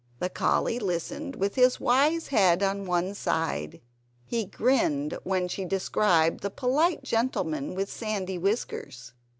The 0.17 0.29
collie 0.31 0.79
listened, 0.79 1.35
with 1.35 1.53
his 1.53 1.79
wise 1.79 2.29
head 2.29 2.63
on 2.63 2.85
one 2.87 3.13
side; 3.13 3.81
he 4.25 4.45
grinned 4.45 5.15
when 5.23 5.47
she 5.47 5.63
described 5.63 6.39
the 6.39 6.49
polite 6.49 7.03
gentleman 7.03 7.75
with 7.75 7.87
sandy 7.91 8.39
whiskers. 8.39 9.13